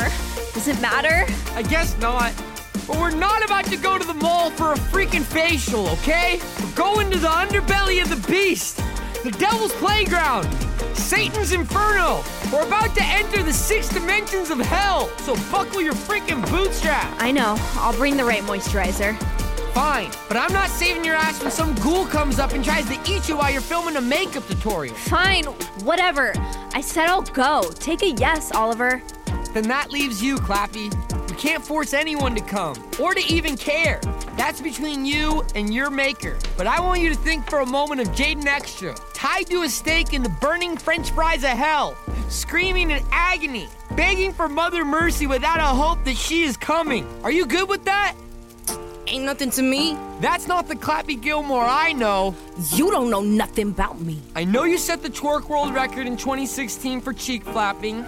Does 0.56 0.68
it 0.68 0.82
matter? 0.82 1.32
I 1.56 1.62
guess 1.62 1.96
not. 2.00 2.34
But 2.88 2.98
we're 2.98 3.16
not 3.16 3.44
about 3.44 3.66
to 3.66 3.78
go 3.78 3.98
to 3.98 4.08
the 4.08 4.14
mall 4.14 4.50
for 4.52 4.72
a 4.72 4.76
freaking 4.76 5.24
facial, 5.24 5.88
okay? 5.90 6.40
We're 6.62 6.76
going 6.76 7.12
to 7.12 7.18
the 7.18 7.28
underbelly 7.28 8.02
of 8.02 8.10
the 8.10 8.32
beast, 8.32 8.78
the 9.24 9.32
devil's 9.32 9.74
playground, 9.74 10.46
Satan's 10.96 11.52
inferno. 11.52 12.24
We're 12.52 12.66
about 12.66 12.96
to 12.96 13.04
enter 13.04 13.44
the 13.44 13.52
six 13.52 13.90
dimensions 13.90 14.52
of 14.52 14.60
hell, 14.60 15.10
so 15.18 15.36
buckle 15.52 15.82
your 15.82 15.94
freaking 15.94 16.50
bootstrap. 16.50 17.14
I 17.22 17.32
know. 17.32 17.56
I'll 17.76 17.96
bring 17.98 18.16
the 18.16 18.24
right 18.24 18.44
moisturizer. 18.44 19.18
Fine, 19.74 20.10
but 20.28 20.38
I'm 20.38 20.52
not 20.54 20.70
saving 20.70 21.06
your 21.06 21.16
ass 21.16 21.42
when 21.42 21.52
some 21.52 21.76
ghoul 21.76 22.06
comes 22.08 22.40
up 22.40 22.54
and 22.54 22.64
tries 22.64 22.88
to 22.88 23.00
eat 23.12 23.30
you 23.30 23.38
while 23.38 23.52
you're 23.52 23.62
filming 23.62 23.96
a 23.98 24.02
makeup 24.02 24.48
tutorial. 24.48 24.96
Fine, 24.96 25.44
whatever. 25.84 26.34
I 26.74 26.82
said 26.82 27.08
I'll 27.08 27.22
go. 27.22 27.70
Take 27.76 28.02
a 28.02 28.12
yes, 28.12 28.52
Oliver. 28.54 29.04
Then 29.54 29.68
that 29.68 29.92
leaves 29.92 30.24
you, 30.24 30.38
Clappy. 30.38 30.92
We 31.28 31.36
can't 31.36 31.64
force 31.64 31.94
anyone 31.94 32.36
to 32.36 32.42
come 32.42 32.76
or 33.00 33.14
to 33.14 33.22
even 33.34 33.58
care. 33.58 34.00
That's 34.38 34.62
between 34.62 35.06
you 35.06 35.44
and 35.56 35.74
your 35.74 35.90
maker. 35.90 36.38
But 36.58 36.68
I 36.68 36.80
want 36.80 37.02
you 37.02 37.10
to 37.10 37.16
think 37.16 37.50
for 37.50 37.60
a 37.60 37.66
moment 37.66 38.02
of 38.02 38.08
Jaden 38.10 38.46
Extra, 38.46 38.96
tied 39.14 39.48
to 39.48 39.64
a 39.64 39.70
stake 39.70 40.14
in 40.14 40.24
the 40.24 40.30
burning 40.42 40.78
french 40.78 41.12
fries 41.12 41.44
of 41.44 41.50
hell, 41.52 41.98
screaming 42.30 42.92
in 42.92 43.04
agony, 43.12 43.68
begging 43.96 44.32
for 44.32 44.48
Mother 44.48 44.86
Mercy 44.86 45.28
without 45.28 45.60
a 45.60 45.76
hope 45.76 46.04
that 46.06 46.16
she 46.16 46.44
is 46.44 46.56
coming. 46.56 47.06
Are 47.24 47.32
you 47.32 47.46
good 47.46 47.68
with 47.68 47.84
that? 47.86 48.16
Ain't 49.08 49.24
nothing 49.24 49.52
to 49.52 49.62
me. 49.62 49.98
That's 50.20 50.48
not 50.48 50.68
the 50.68 50.76
Clappy 50.76 51.22
Gilmore 51.22 51.64
I 51.64 51.94
know. 51.94 52.36
You 52.74 52.92
don't 52.92 53.10
know 53.10 53.22
nothing 53.22 53.70
about 53.70 54.02
me. 54.02 54.22
I 54.36 54.44
know 54.44 54.66
you 54.66 54.78
set 54.78 55.02
the 55.02 55.10
twerk 55.10 55.48
world 55.48 55.74
record 55.74 56.08
in 56.08 56.18
2016 56.18 57.00
for 57.00 57.14
cheek 57.14 57.46
flapping. 57.46 58.06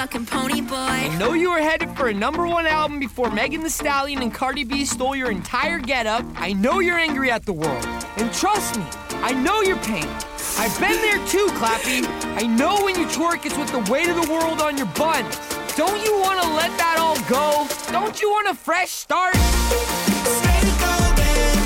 A 0.00 0.02
motherfucking 0.02 0.26
pony 0.30 0.62
boy. 0.62 0.76
I 0.76 1.14
know 1.18 1.34
you 1.34 1.50
were 1.50 1.58
headed 1.58 1.90
for 1.90 2.08
a 2.08 2.14
number 2.14 2.46
one 2.46 2.66
album 2.66 2.98
before 2.98 3.30
Megan 3.30 3.62
Thee 3.62 3.68
Stallion 3.68 4.22
and 4.22 4.32
Cardi 4.32 4.64
B 4.64 4.86
stole 4.86 5.14
your 5.14 5.30
entire 5.30 5.78
getup. 5.78 6.24
I 6.36 6.54
know 6.54 6.80
you're 6.80 6.98
angry 6.98 7.30
at 7.30 7.44
the 7.44 7.52
world. 7.52 7.84
And 8.16 8.32
trust 8.32 8.78
me, 8.78 8.86
I 9.16 9.32
know 9.32 9.60
your 9.60 9.76
pain. 9.76 10.08
I've 10.56 10.74
been 10.80 10.96
there 11.02 11.18
too, 11.26 11.48
Clappy. 11.58 12.06
I 12.42 12.46
know 12.46 12.82
when 12.82 12.98
you 12.98 13.04
twerk, 13.08 13.44
it's 13.44 13.58
with 13.58 13.70
the 13.72 13.80
weight 13.92 14.08
of 14.08 14.16
the 14.16 14.32
world 14.32 14.62
on 14.62 14.78
your 14.78 14.86
buns. 14.86 15.36
Don't 15.76 16.02
you 16.02 16.18
want 16.18 16.40
to 16.40 16.48
let 16.48 16.74
that 16.78 16.96
all 16.98 17.20
go? 17.28 17.68
Don't 17.92 18.22
you 18.22 18.30
want 18.30 18.48
a 18.48 18.54
fresh 18.54 18.90
start? 18.90 19.34
Stay 19.34 20.62
golden. 20.80 21.60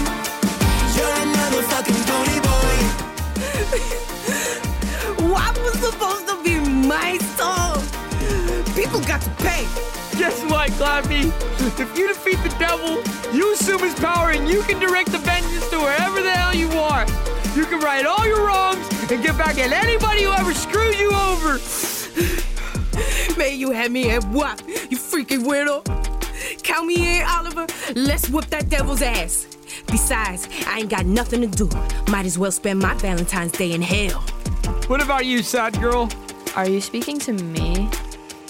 You're 0.96 1.14
a 1.22 1.26
motherfucking 1.38 2.02
pony 2.10 2.40
boy. 2.40 2.80
What 5.30 5.56
was 5.58 5.74
supposed 5.78 6.26
to 6.28 6.42
be 6.42 6.58
my 6.58 7.16
song? 7.18 7.23
People 7.23 7.23
got 9.14 9.22
to 9.22 9.44
pay. 9.44 9.62
Guess 10.18 10.42
what, 10.50 10.70
Clappy? 10.72 11.30
If 11.78 11.96
you 11.96 12.08
defeat 12.08 12.38
the 12.42 12.54
devil, 12.58 13.00
you 13.32 13.52
assume 13.52 13.78
his 13.80 13.94
power 13.94 14.30
and 14.30 14.48
you 14.48 14.62
can 14.62 14.80
direct 14.80 15.12
the 15.12 15.18
vengeance 15.18 15.68
to 15.70 15.78
wherever 15.78 16.20
the 16.20 16.32
hell 16.32 16.54
you 16.54 16.68
want. 16.70 17.08
You 17.54 17.64
can 17.64 17.78
right 17.80 18.04
all 18.04 18.26
your 18.26 18.44
wrongs 18.44 18.84
and 19.12 19.22
get 19.22 19.38
back 19.38 19.58
at 19.58 19.70
anybody 19.70 20.24
who 20.24 20.32
ever 20.32 20.52
screwed 20.52 20.98
you 20.98 21.12
over. 21.12 21.60
Man, 23.38 23.56
you 23.56 23.70
had 23.70 23.92
me 23.92 24.10
at 24.10 24.24
what? 24.24 24.60
You 24.66 24.96
freaking 24.96 25.44
weirdo. 25.44 25.84
Count 26.64 26.86
me 26.88 27.20
in, 27.20 27.26
Oliver. 27.26 27.66
Let's 27.94 28.28
whoop 28.28 28.46
that 28.46 28.68
devil's 28.68 29.02
ass. 29.02 29.46
Besides, 29.86 30.48
I 30.66 30.80
ain't 30.80 30.90
got 30.90 31.06
nothing 31.06 31.48
to 31.48 31.68
do. 31.68 31.68
Might 32.10 32.26
as 32.26 32.36
well 32.36 32.50
spend 32.50 32.80
my 32.80 32.94
Valentine's 32.94 33.52
Day 33.52 33.72
in 33.72 33.82
hell. 33.82 34.22
What 34.88 35.00
about 35.00 35.24
you, 35.24 35.44
sad 35.44 35.80
girl? 35.80 36.08
Are 36.56 36.68
you 36.68 36.80
speaking 36.80 37.18
to 37.20 37.32
me? 37.32 37.83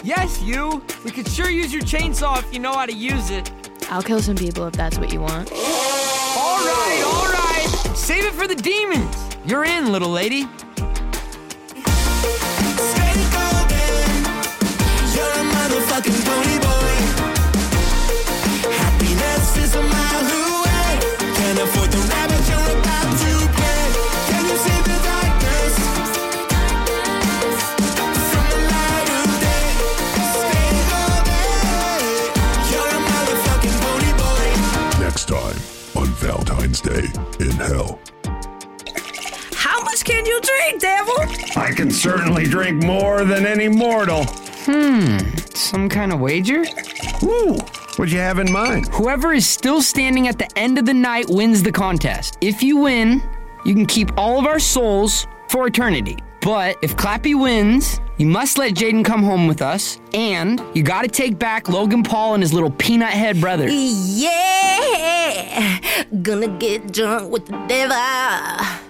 Yes, 0.04 0.42
you. 0.42 0.82
We 1.02 1.10
could 1.10 1.26
sure 1.26 1.48
use 1.48 1.72
your 1.72 1.80
chainsaw 1.80 2.38
if 2.38 2.52
you 2.52 2.60
know 2.60 2.74
how 2.74 2.84
to 2.84 2.92
use 2.92 3.30
it. 3.30 3.50
I'll 3.88 4.02
kill 4.02 4.20
some 4.20 4.36
people 4.36 4.66
if 4.66 4.74
that's 4.74 4.98
what 4.98 5.10
you 5.10 5.20
want. 5.20 5.50
All 5.50 6.58
right, 6.58 7.02
all 7.06 7.32
right. 7.32 7.96
Save 7.96 8.26
it 8.26 8.34
for 8.34 8.46
the 8.46 8.54
demons. 8.54 9.16
You're 9.46 9.64
in, 9.64 9.92
little 9.92 10.10
lady. 10.10 10.46
Can 41.84 41.92
certainly 41.92 42.44
drink 42.44 42.82
more 42.82 43.26
than 43.26 43.44
any 43.44 43.68
mortal. 43.68 44.24
Hmm, 44.64 45.18
some 45.54 45.86
kind 45.90 46.14
of 46.14 46.20
wager? 46.20 46.64
Ooh, 47.22 47.58
what'd 47.96 48.10
you 48.10 48.20
have 48.20 48.38
in 48.38 48.50
mind? 48.50 48.88
Whoever 48.88 49.34
is 49.34 49.46
still 49.46 49.82
standing 49.82 50.26
at 50.26 50.38
the 50.38 50.48
end 50.58 50.78
of 50.78 50.86
the 50.86 50.94
night 50.94 51.26
wins 51.28 51.62
the 51.62 51.70
contest. 51.70 52.38
If 52.40 52.62
you 52.62 52.78
win, 52.78 53.22
you 53.66 53.74
can 53.74 53.84
keep 53.84 54.16
all 54.16 54.38
of 54.38 54.46
our 54.46 54.58
souls 54.58 55.26
for 55.50 55.66
eternity. 55.66 56.16
But 56.40 56.78
if 56.80 56.96
Clappy 56.96 57.38
wins, 57.38 58.00
you 58.16 58.24
must 58.24 58.56
let 58.56 58.72
Jaden 58.72 59.04
come 59.04 59.22
home 59.22 59.46
with 59.46 59.60
us, 59.60 59.98
and 60.14 60.62
you 60.72 60.82
gotta 60.82 61.08
take 61.08 61.38
back 61.38 61.68
Logan 61.68 62.02
Paul 62.02 62.32
and 62.32 62.42
his 62.42 62.54
little 62.54 62.70
peanut 62.70 63.10
head 63.10 63.42
brother. 63.42 63.68
Yeah! 63.68 64.40
Gonna 66.22 66.48
get 66.48 66.94
drunk 66.94 67.30
with 67.30 67.44
the 67.44 67.58
devil. 67.66 68.83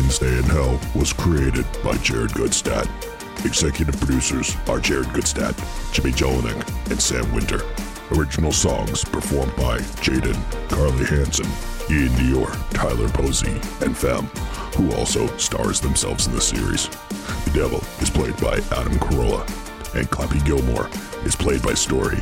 Valentine's 0.00 0.18
Day 0.18 0.38
in 0.38 0.44
Hell 0.44 0.80
was 0.94 1.12
created 1.12 1.66
by 1.84 1.94
Jared 1.98 2.30
Goodstadt. 2.30 2.88
Executive 3.44 3.98
producers 4.00 4.56
are 4.66 4.80
Jared 4.80 5.08
Goodstadt, 5.08 5.54
Jimmy 5.92 6.12
Jelinek, 6.12 6.90
and 6.90 7.00
Sam 7.00 7.30
Winter. 7.34 7.60
Original 8.12 8.50
songs 8.50 9.04
performed 9.04 9.54
by 9.56 9.78
Jaden, 10.00 10.38
Carly 10.70 11.04
Hansen, 11.04 11.46
Ian 11.90 12.08
Dior, 12.14 12.70
Tyler 12.72 13.08
Posey, 13.10 13.60
and 13.84 13.94
Fem, 13.94 14.24
who 14.74 14.90
also 14.94 15.26
stars 15.36 15.80
themselves 15.82 16.26
in 16.26 16.34
the 16.34 16.40
series. 16.40 16.88
The 17.44 17.52
Devil 17.54 17.82
is 18.00 18.08
played 18.08 18.36
by 18.38 18.54
Adam 18.74 18.98
Carolla, 18.98 19.42
and 19.94 20.08
Clappy 20.08 20.42
Gilmore 20.46 20.88
is 21.26 21.36
played 21.36 21.62
by 21.62 21.74
Story. 21.74 22.20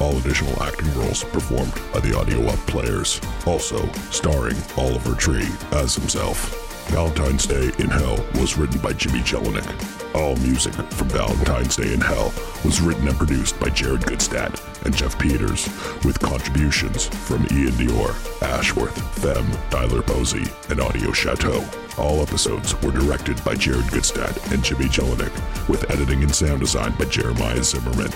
All 0.00 0.18
additional 0.18 0.62
acting 0.62 0.92
roles 0.98 1.24
performed 1.24 1.72
by 1.94 2.00
the 2.00 2.14
Audio 2.18 2.46
Up 2.46 2.58
players. 2.66 3.22
Also, 3.46 3.90
starring 4.10 4.56
Oliver 4.76 5.14
Tree 5.14 5.48
as 5.72 5.94
himself. 5.94 6.65
Valentine's 6.88 7.46
Day 7.46 7.70
in 7.78 7.90
Hell 7.90 8.24
was 8.34 8.56
written 8.56 8.80
by 8.80 8.92
Jimmy 8.92 9.20
Jelinek. 9.20 9.66
All 10.14 10.36
music 10.36 10.72
from 10.92 11.08
Valentine's 11.08 11.76
Day 11.76 11.92
in 11.92 12.00
Hell 12.00 12.32
was 12.64 12.80
written 12.80 13.06
and 13.08 13.16
produced 13.18 13.58
by 13.60 13.68
Jared 13.68 14.02
Goodstadt 14.02 14.60
and 14.84 14.96
Jeff 14.96 15.18
Peters, 15.18 15.66
with 16.04 16.18
contributions 16.20 17.06
from 17.06 17.46
Ian 17.52 17.72
Dior, 17.72 18.14
Ashworth, 18.40 18.96
Fem, 19.18 19.46
Tyler 19.70 20.00
Posey, 20.00 20.44
and 20.70 20.80
Audio 20.80 21.12
Chateau. 21.12 21.64
All 21.98 22.22
episodes 22.22 22.80
were 22.82 22.92
directed 22.92 23.44
by 23.44 23.54
Jared 23.56 23.86
Goodstadt 23.86 24.52
and 24.52 24.62
Jimmy 24.62 24.86
Jelinek, 24.86 25.68
with 25.68 25.90
editing 25.90 26.22
and 26.22 26.34
sound 26.34 26.60
design 26.60 26.94
by 26.96 27.06
Jeremiah 27.06 27.62
Zimmerman. 27.62 28.12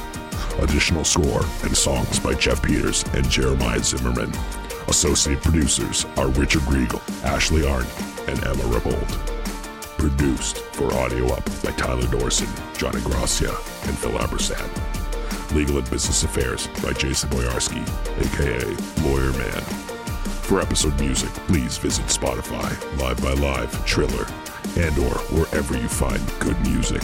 Additional 0.61 1.04
score 1.04 1.44
and 1.64 1.76
songs 1.76 2.18
by 2.20 2.35
Jeff 2.35 2.62
Peters 2.62 3.04
and 3.14 3.28
Jeremiah 3.28 3.83
Zimmerman. 3.83 4.33
Associate 4.88 5.40
producers 5.40 6.06
are 6.16 6.28
Richard 6.28 6.62
Riegel, 6.62 7.02
Ashley 7.24 7.66
Arndt, 7.66 7.88
and 8.30 8.44
Emma 8.44 8.62
Rabold. 8.64 9.10
Produced 9.98 10.58
for 10.58 10.92
Audio 10.94 11.26
Up 11.34 11.44
by 11.62 11.72
Tyler 11.72 12.06
Dorson, 12.06 12.48
Johnny 12.78 13.00
Gracia, 13.02 13.50
and 13.50 13.98
Phil 13.98 14.12
Abersad. 14.12 14.70
Legal 15.54 15.78
and 15.78 15.90
Business 15.90 16.22
Affairs 16.22 16.68
by 16.82 16.92
Jason 16.92 17.28
Boyarski, 17.30 17.82
aka 18.18 19.08
Lawyer 19.08 19.32
Man. 19.32 19.60
For 20.46 20.60
episode 20.60 20.98
music, 21.00 21.30
please 21.48 21.76
visit 21.76 22.06
Spotify, 22.06 22.70
Live 23.00 23.20
by 23.20 23.32
Live, 23.32 23.84
Triller, 23.84 24.26
and 24.78 24.96
or 24.98 25.18
wherever 25.34 25.76
you 25.76 25.88
find 25.88 26.20
good 26.38 26.58
music. 26.60 27.02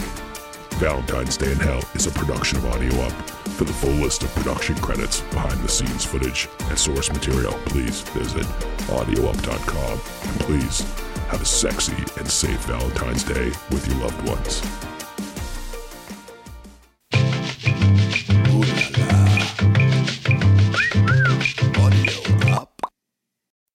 Valentine's 0.79 1.37
Day 1.37 1.51
in 1.51 1.59
Hell 1.59 1.83
is 1.93 2.07
a 2.07 2.11
production 2.11 2.57
of 2.59 2.67
Audio 2.67 2.93
Up. 3.01 3.11
For 3.57 3.63
the 3.65 3.73
full 3.73 3.91
list 3.91 4.23
of 4.23 4.33
production 4.35 4.75
credits, 4.75 5.21
behind 5.21 5.59
the 5.61 5.67
scenes 5.67 6.05
footage, 6.05 6.47
and 6.69 6.77
source 6.77 7.11
material, 7.11 7.53
please 7.65 8.01
visit 8.01 8.45
audioup.com. 8.87 9.91
And 9.91 10.39
please 10.41 10.81
have 11.27 11.41
a 11.41 11.45
sexy 11.45 11.97
and 12.17 12.29
safe 12.29 12.59
Valentine's 12.65 13.23
Day 13.23 13.51
with 13.69 13.87
your 13.87 13.97
loved 13.97 14.27
ones. 14.27 14.61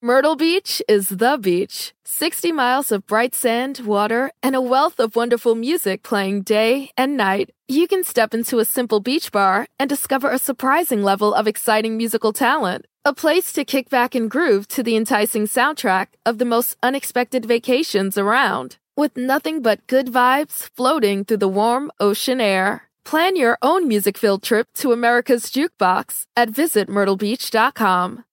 Myrtle 0.04 0.34
Beach 0.34 0.82
is 0.88 1.10
the 1.10 1.38
beach. 1.40 1.92
60 2.04 2.52
miles 2.52 2.92
of 2.92 3.06
bright 3.06 3.34
sand, 3.34 3.80
water, 3.80 4.30
and 4.42 4.54
a 4.54 4.60
wealth 4.60 4.98
of 4.98 5.16
wonderful 5.16 5.54
music 5.54 6.02
playing 6.02 6.42
day 6.42 6.90
and 6.96 7.16
night. 7.16 7.50
You 7.68 7.86
can 7.86 8.04
step 8.04 8.34
into 8.34 8.58
a 8.58 8.64
simple 8.64 9.00
beach 9.00 9.32
bar 9.32 9.66
and 9.78 9.88
discover 9.88 10.30
a 10.30 10.38
surprising 10.38 11.02
level 11.02 11.32
of 11.32 11.46
exciting 11.46 11.96
musical 11.96 12.32
talent. 12.32 12.86
A 13.04 13.12
place 13.12 13.52
to 13.54 13.64
kick 13.64 13.90
back 13.90 14.14
and 14.14 14.30
groove 14.30 14.68
to 14.68 14.80
the 14.84 14.94
enticing 14.94 15.48
soundtrack 15.48 16.06
of 16.24 16.38
the 16.38 16.44
most 16.44 16.76
unexpected 16.84 17.44
vacations 17.44 18.16
around. 18.16 18.76
With 18.96 19.16
nothing 19.16 19.60
but 19.60 19.84
good 19.88 20.06
vibes 20.06 20.70
floating 20.76 21.24
through 21.24 21.38
the 21.38 21.48
warm 21.48 21.90
ocean 21.98 22.40
air. 22.40 22.84
Plan 23.04 23.34
your 23.34 23.58
own 23.60 23.88
music 23.88 24.16
filled 24.16 24.44
trip 24.44 24.68
to 24.74 24.92
America's 24.92 25.46
Jukebox 25.46 26.26
at 26.36 26.50
visitmyrtlebeach.com. 26.50 28.24